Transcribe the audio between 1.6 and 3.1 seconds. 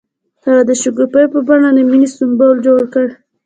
د مینې سمبول جوړ کړ.